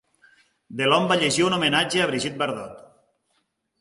[0.79, 2.85] Delon va llegir un homenatge a Brigitte Bardot.